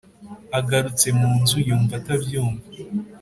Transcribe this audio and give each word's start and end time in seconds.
agarutse 0.59 1.07
munzu 1.19 1.57
yumva 1.67 1.93
atabyumva 1.99 2.65